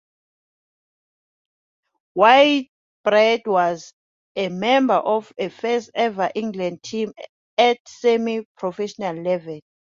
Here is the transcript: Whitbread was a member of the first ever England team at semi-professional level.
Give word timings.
Whitbread 2.15 3.43
was 3.45 3.93
a 4.35 4.49
member 4.49 4.95
of 4.95 5.31
the 5.37 5.51
first 5.51 5.91
ever 5.93 6.31
England 6.33 6.81
team 6.81 7.13
at 7.55 7.77
semi-professional 7.87 9.17
level. 9.21 9.59